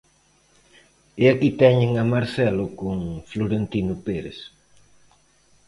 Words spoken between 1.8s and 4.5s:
a Marcelo con Florentino Pérez.